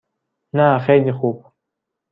نه 0.53 0.79
خیلی 0.79 1.11
خوب. 1.11 1.45